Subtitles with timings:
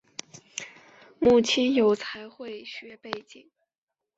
[1.19, 3.51] 母亲有财会学背景。